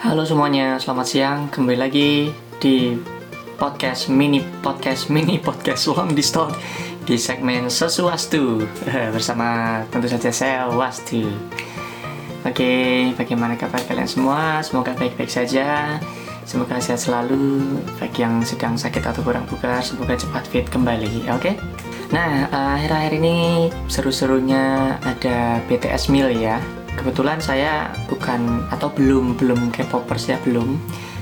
[0.00, 1.38] Halo semuanya, selamat siang.
[1.52, 2.96] Kembali lagi di
[3.60, 6.56] podcast mini podcast mini podcast Long Distalk
[7.04, 8.64] di segmen Sesuastu
[9.14, 11.28] bersama tentu saja saya Wastu.
[12.48, 14.64] Oke, bagaimana kabar kalian semua?
[14.64, 16.00] Semoga baik-baik saja.
[16.48, 17.84] Semoga sehat selalu.
[18.00, 21.28] Bagi yang sedang sakit atau kurang bugar, semoga cepat fit kembali.
[21.36, 21.60] Oke.
[22.08, 30.32] Nah, akhir-akhir ini seru-serunya ada BTS Meal ya kebetulan saya bukan atau belum belum K-popers
[30.32, 30.78] ya belum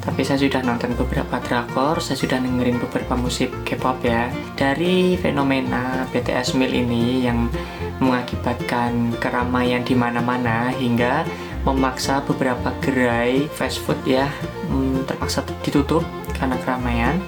[0.00, 4.32] tapi saya sudah nonton beberapa drakor, saya sudah dengerin beberapa musik K-pop ya.
[4.56, 7.52] Dari fenomena BTS Meal ini yang
[8.00, 11.28] mengakibatkan keramaian di mana-mana hingga
[11.68, 14.24] memaksa beberapa gerai fast food ya
[14.72, 16.00] hmm, terpaksa ditutup
[16.32, 17.20] karena keramaian.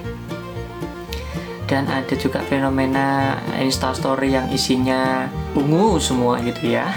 [1.69, 6.88] Dan ada juga fenomena Instastory yang isinya ungu semua gitu ya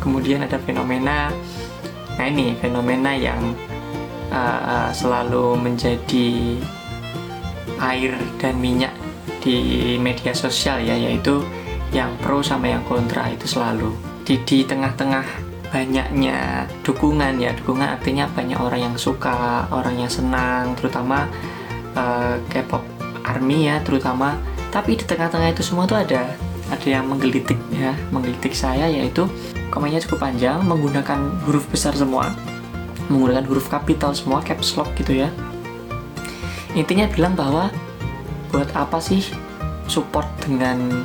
[0.00, 1.30] kemudian ada fenomena
[2.18, 3.54] nah ini fenomena yang
[4.32, 6.58] uh, selalu menjadi
[7.80, 8.92] air dan minyak
[9.40, 11.40] di media sosial ya yaitu
[11.90, 13.90] yang pro sama yang kontra itu selalu.
[14.22, 15.26] Di di tengah-tengah
[15.70, 21.30] banyaknya dukungan ya dukungan artinya banyak orang yang suka orang yang senang terutama
[21.96, 22.84] uh, K-pop
[23.26, 24.38] army ya terutama.
[24.70, 26.30] Tapi di tengah-tengah itu semua tuh ada
[26.70, 29.26] ada yang menggelitik ya menggelitik saya yaitu
[29.74, 32.32] komennya cukup panjang menggunakan huruf besar semua
[33.10, 35.28] menggunakan huruf kapital semua caps lock gitu ya.
[36.78, 37.68] Intinya bilang bahwa
[38.54, 39.26] buat apa sih
[39.90, 41.02] support dengan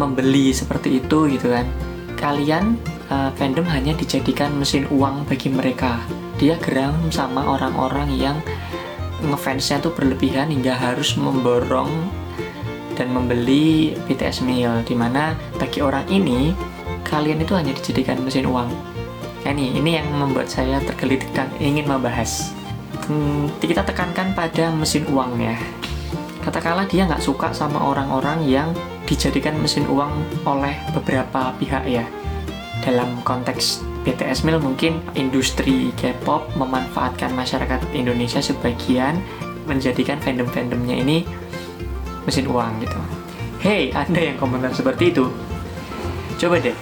[0.00, 1.68] membeli seperti itu gitu kan?
[2.16, 2.80] Kalian
[3.12, 6.00] uh, fandom hanya dijadikan mesin uang bagi mereka.
[6.40, 8.40] Dia geram sama orang-orang yang
[9.20, 11.92] ngefansnya tuh berlebihan hingga harus memborong
[12.96, 16.56] dan membeli BTS meal di mana bagi orang ini
[17.06, 18.72] kalian itu hanya dijadikan mesin uang.
[19.46, 22.50] Ya nih, ini yang membuat saya tergelitik dan ingin membahas.
[23.06, 25.54] Hmm, kita tekankan pada mesin uang ya.
[26.42, 28.74] Katakanlah dia nggak suka sama orang-orang yang
[29.06, 30.10] dijadikan mesin uang
[30.42, 32.02] oleh beberapa pihak ya.
[32.82, 39.18] Dalam konteks BTS Mil mungkin industri K-pop memanfaatkan masyarakat Indonesia sebagian
[39.66, 41.26] menjadikan fandom-fandomnya ini
[42.26, 42.98] mesin uang gitu.
[43.62, 45.30] Hey, Anda yang komentar seperti itu,
[46.36, 46.76] coba deh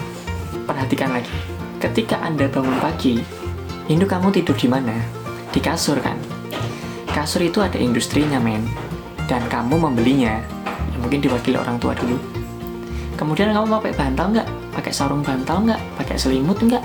[0.65, 1.31] perhatikan lagi.
[1.78, 3.21] Ketika Anda bangun pagi,
[3.93, 4.97] induk kamu tidur di mana?
[5.53, 6.16] Di kasur kan?
[7.12, 8.65] Kasur itu ada industrinya, men.
[9.31, 10.41] Dan kamu membelinya.
[10.91, 12.19] Ya, mungkin diwakili orang tua dulu.
[13.15, 14.49] Kemudian kamu pakai bantal nggak?
[14.75, 15.81] Pakai sarung bantal nggak?
[16.00, 16.83] Pakai selimut nggak?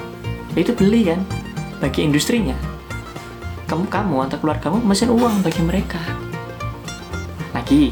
[0.54, 1.24] Itu beli kan?
[1.82, 2.54] Bagi industrinya.
[3.66, 6.02] Kamu, kamu atau keluargamu mesin uang bagi mereka.
[7.56, 7.90] Lagi,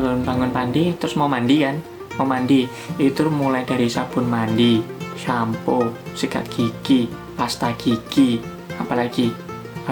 [0.00, 1.76] bangun-bangun mandi, terus mau mandi kan?
[2.18, 2.66] Mau mandi,
[2.98, 4.82] itu mulai dari sabun mandi,
[5.14, 7.06] shampoo, sikat gigi,
[7.38, 8.42] pasta gigi,
[8.78, 9.30] apalagi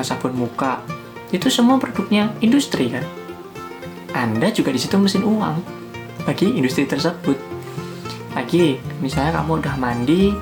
[0.02, 0.82] sabun muka.
[1.32, 3.04] Itu semua produknya industri kan.
[4.12, 5.60] Anda juga di situ mesin uang
[6.24, 7.36] bagi industri tersebut.
[8.36, 10.34] Lagi, misalnya kamu udah mandi,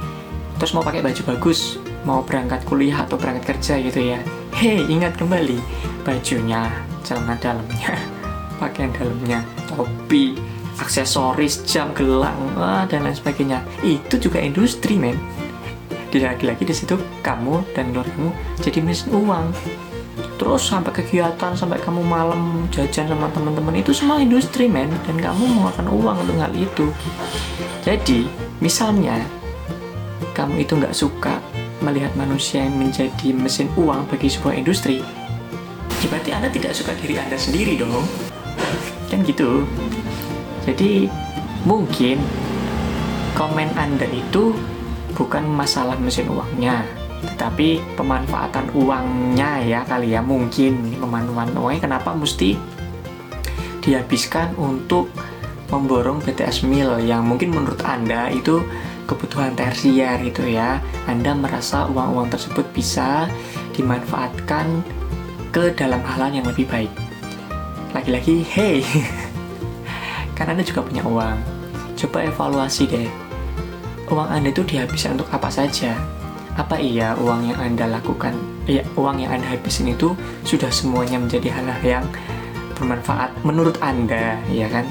[0.59, 4.19] terus mau pakai baju bagus, mau berangkat kuliah atau berangkat kerja gitu ya.
[4.55, 5.59] Hei, ingat kembali
[6.03, 6.71] bajunya,
[7.07, 7.95] celana dalamnya,
[8.61, 10.37] pakaian dalamnya, topi,
[10.81, 12.37] aksesoris, jam, gelang,
[12.91, 13.63] dan lain sebagainya.
[13.81, 15.17] Itu juga industri, men.
[16.15, 16.95] Lagi-lagi di situ
[17.27, 18.31] kamu dan keluargamu
[18.63, 19.51] jadi mesin uang.
[20.39, 24.91] Terus sampai kegiatan, sampai kamu malam jajan sama teman-teman itu semua industri, men.
[25.11, 26.87] Dan kamu mengeluarkan uang untuk hal itu.
[27.83, 28.31] Jadi,
[28.63, 29.19] misalnya
[30.39, 31.43] kamu itu nggak suka
[31.83, 35.05] melihat manusia yang menjadi mesin uang bagi sebuah industri,
[36.09, 38.05] berarti Anda tidak suka diri Anda sendiri dong.
[39.15, 39.63] Kan gitu.
[40.67, 41.07] Jadi
[41.63, 42.19] mungkin
[43.39, 44.59] komen Anda itu
[45.15, 46.83] bukan masalah mesin uangnya,
[47.31, 52.59] tetapi pemanfaatan uangnya ya kali ya mungkin pemanfaatan uangnya kenapa mesti
[53.87, 55.15] dihabiskan untuk
[55.71, 58.67] memborong BTS Meal yang mungkin menurut Anda itu
[59.07, 60.83] kebutuhan tersier itu ya.
[61.07, 63.31] Anda merasa uang-uang tersebut bisa
[63.78, 64.83] dimanfaatkan
[65.55, 66.91] ke dalam hal yang lebih baik.
[67.95, 68.83] Lagi-lagi, hey,
[70.37, 71.39] kan Anda juga punya uang.
[71.95, 73.07] Coba evaluasi deh.
[74.11, 75.95] Uang Anda itu dihabiskan untuk apa saja?
[76.59, 78.35] Apa iya uang yang Anda lakukan,
[78.67, 80.11] ya uang yang Anda habisin itu
[80.43, 82.07] sudah semuanya menjadi hal-hal yang
[82.75, 84.91] bermanfaat menurut Anda, ya kan?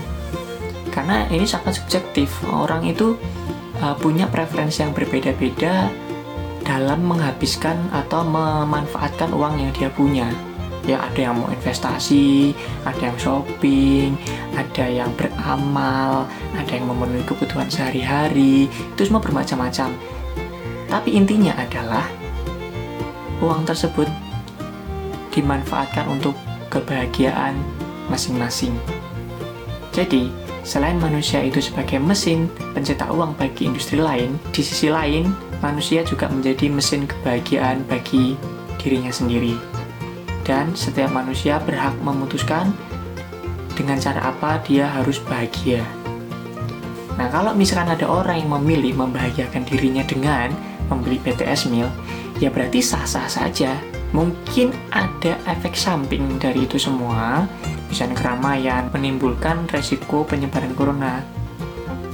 [0.88, 2.32] Karena ini sangat subjektif.
[2.48, 3.20] Orang itu
[3.84, 5.92] uh, punya preferensi yang berbeda-beda
[6.64, 10.32] dalam menghabiskan atau memanfaatkan uang yang dia punya
[10.84, 12.52] ya ada yang mau investasi,
[12.84, 14.20] ada yang shopping,
[14.56, 19.96] ada yang beramal, ada yang memenuhi kebutuhan sehari-hari, itu semua bermacam-macam.
[20.92, 22.06] Tapi intinya adalah
[23.40, 24.06] uang tersebut
[25.34, 26.38] dimanfaatkan untuk
[26.70, 27.58] kebahagiaan
[28.12, 28.76] masing-masing.
[29.90, 30.30] Jadi,
[30.62, 35.34] selain manusia itu sebagai mesin pencetak uang bagi industri lain, di sisi lain,
[35.64, 38.38] manusia juga menjadi mesin kebahagiaan bagi
[38.78, 39.73] dirinya sendiri.
[40.44, 42.76] Dan setiap manusia berhak memutuskan
[43.74, 45.82] dengan cara apa dia harus bahagia.
[47.14, 50.50] Nah, kalau misalkan ada orang yang memilih membahagiakan dirinya dengan
[50.90, 51.90] membeli BTS meal,
[52.42, 53.78] ya berarti sah-sah saja.
[54.14, 57.50] Mungkin ada efek samping dari itu semua,
[57.90, 61.22] misalnya keramaian, menimbulkan resiko penyebaran corona.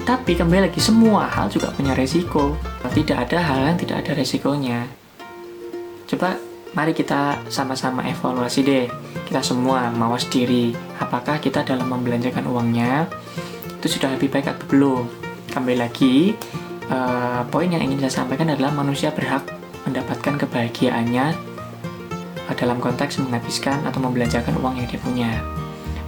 [0.07, 2.55] Tapi kembali lagi, semua hal juga punya resiko.
[2.87, 4.87] Tidak ada hal yang tidak ada resikonya.
[6.07, 6.39] Coba
[6.73, 8.85] mari kita sama-sama evaluasi deh.
[9.25, 10.73] Kita semua mawas diri.
[10.97, 13.05] Apakah kita dalam membelanjakan uangnya
[13.79, 15.05] itu sudah lebih baik atau belum?
[15.49, 16.37] Kembali lagi,
[16.93, 19.45] uh, poin yang ingin saya sampaikan adalah manusia berhak
[19.87, 21.49] mendapatkan kebahagiaannya
[22.59, 25.31] dalam konteks menghabiskan atau membelanjakan uang yang dia punya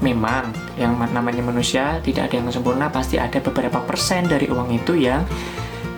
[0.03, 4.97] memang yang namanya manusia tidak ada yang sempurna pasti ada beberapa persen dari uang itu
[4.97, 5.23] yang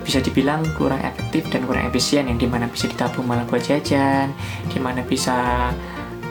[0.04, 4.36] bisa dibilang kurang efektif dan kurang efisien yang di mana bisa ditabung malah buat jajan
[4.70, 5.72] di mana bisa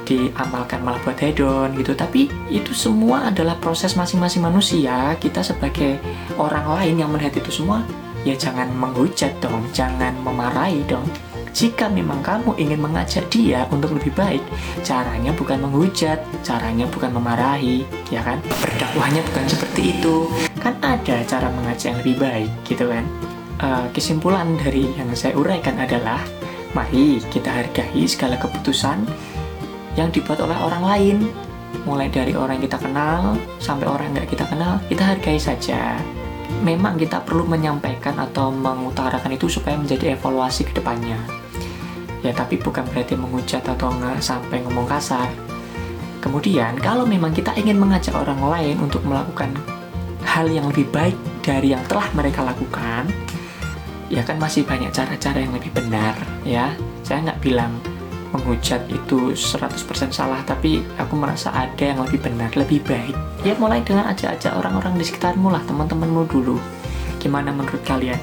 [0.04, 5.96] diamalkan malah buat hedon gitu tapi itu semua adalah proses masing-masing manusia kita sebagai
[6.36, 7.86] orang lain yang melihat itu semua
[8.22, 11.06] ya jangan menghujat dong jangan memarahi dong
[11.52, 14.40] jika memang kamu ingin mengajak dia untuk lebih baik,
[14.80, 18.40] caranya bukan menghujat, caranya bukan memarahi, ya kan?
[18.40, 20.32] Berdakwahnya bukan seperti itu.
[20.64, 23.04] Kan ada cara mengajak yang lebih baik, gitu kan?
[23.62, 26.18] Uh, kesimpulan dari yang saya uraikan adalah,
[26.74, 29.06] mari kita hargai segala keputusan
[29.94, 31.16] yang dibuat oleh orang lain.
[31.86, 35.94] Mulai dari orang yang kita kenal sampai orang yang nggak kita kenal, kita hargai saja.
[36.66, 41.22] Memang kita perlu menyampaikan atau mengutarakan itu supaya menjadi evaluasi ke depannya.
[42.26, 45.30] Ya tapi bukan berarti menghujat atau nggak sampai ngomong kasar.
[46.18, 49.54] Kemudian kalau memang kita ingin mengajak orang lain untuk melakukan
[50.22, 53.10] hal yang lebih baik dari yang telah mereka lakukan
[54.12, 56.12] ya kan masih banyak cara-cara yang lebih benar
[56.44, 56.68] ya.
[57.00, 57.72] Saya nggak bilang
[58.32, 63.16] menghujat itu 100% salah tapi aku merasa ada yang lebih benar lebih baik.
[63.40, 66.60] Ya mulai dengan ajak-ajak orang-orang di sekitarmu lah teman-temanmu dulu.
[67.16, 68.20] Gimana menurut kalian?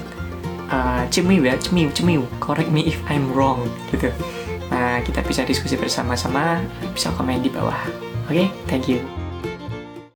[0.70, 2.22] Uh, cemiu ya cemiu cemiu.
[2.38, 4.14] Correct me if I'm wrong gitu.
[4.70, 6.62] Nah kita bisa diskusi bersama-sama.
[6.94, 7.82] Bisa komen di bawah.
[8.30, 8.48] Oke okay?
[8.70, 9.19] thank you